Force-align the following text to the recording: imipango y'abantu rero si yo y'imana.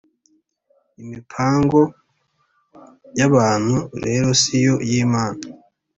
imipango 1.03 1.79
y'abantu 3.17 3.77
rero 4.05 4.27
si 4.41 4.55
yo 4.65 4.75
y'imana. 4.89 5.41